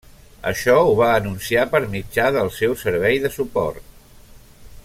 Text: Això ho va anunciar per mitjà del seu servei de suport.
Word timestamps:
Això 0.51 0.77
ho 0.85 0.95
va 0.99 1.09
anunciar 1.17 1.67
per 1.75 1.83
mitjà 1.93 2.27
del 2.39 2.51
seu 2.59 2.75
servei 2.87 3.23
de 3.27 3.35
suport. 3.39 3.97